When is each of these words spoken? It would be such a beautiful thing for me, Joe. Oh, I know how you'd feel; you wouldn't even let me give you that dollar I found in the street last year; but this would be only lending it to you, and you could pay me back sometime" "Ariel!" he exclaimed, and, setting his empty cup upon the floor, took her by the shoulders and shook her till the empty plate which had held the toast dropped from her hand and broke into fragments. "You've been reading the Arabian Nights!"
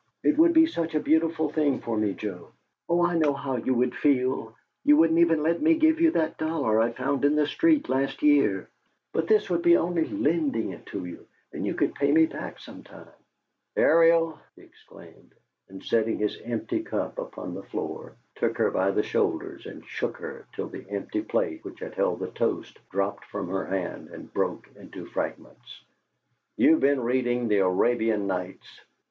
It 0.23 0.35
would 0.39 0.51
be 0.53 0.65
such 0.65 0.95
a 0.95 0.99
beautiful 0.99 1.49
thing 1.51 1.79
for 1.79 1.95
me, 1.95 2.15
Joe. 2.15 2.53
Oh, 2.89 3.05
I 3.05 3.15
know 3.15 3.33
how 3.33 3.57
you'd 3.57 3.93
feel; 3.93 4.55
you 4.83 4.97
wouldn't 4.97 5.19
even 5.19 5.43
let 5.43 5.61
me 5.61 5.75
give 5.75 6.01
you 6.01 6.09
that 6.13 6.39
dollar 6.39 6.79
I 6.81 6.89
found 6.91 7.23
in 7.23 7.35
the 7.35 7.45
street 7.45 7.87
last 7.87 8.23
year; 8.23 8.67
but 9.13 9.27
this 9.27 9.47
would 9.47 9.61
be 9.61 9.77
only 9.77 10.05
lending 10.05 10.71
it 10.71 10.87
to 10.87 11.05
you, 11.05 11.27
and 11.53 11.67
you 11.67 11.75
could 11.75 11.93
pay 11.93 12.11
me 12.11 12.25
back 12.25 12.57
sometime" 12.59 13.11
"Ariel!" 13.77 14.39
he 14.55 14.63
exclaimed, 14.63 15.35
and, 15.69 15.83
setting 15.83 16.17
his 16.17 16.35
empty 16.43 16.81
cup 16.81 17.19
upon 17.19 17.53
the 17.53 17.61
floor, 17.61 18.15
took 18.33 18.57
her 18.57 18.71
by 18.71 18.89
the 18.89 19.03
shoulders 19.03 19.67
and 19.67 19.85
shook 19.85 20.17
her 20.17 20.47
till 20.55 20.67
the 20.69 20.89
empty 20.89 21.21
plate 21.21 21.63
which 21.63 21.79
had 21.79 21.93
held 21.93 22.21
the 22.21 22.31
toast 22.31 22.79
dropped 22.89 23.23
from 23.25 23.47
her 23.49 23.65
hand 23.67 24.07
and 24.09 24.33
broke 24.33 24.67
into 24.75 25.05
fragments. 25.05 25.83
"You've 26.57 26.79
been 26.79 27.01
reading 27.01 27.47
the 27.49 27.59
Arabian 27.59 28.25
Nights!" 28.25 28.81